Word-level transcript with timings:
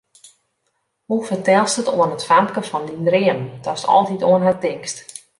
Hoe 1.09 1.25
fertelst 1.29 1.79
it 1.81 1.91
oan 1.97 2.13
it 2.17 2.27
famke 2.29 2.61
fan 2.69 2.85
dyn 2.87 3.07
dreamen, 3.09 3.53
datst 3.65 3.89
altyd 3.95 4.21
oan 4.29 4.45
har 4.45 4.59
tinkst? 4.65 4.97